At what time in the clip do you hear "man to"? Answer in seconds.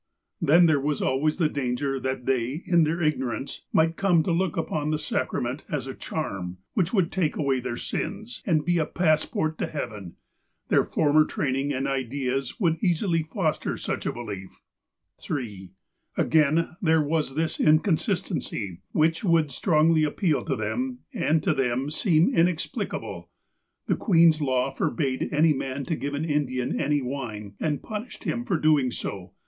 25.53-25.95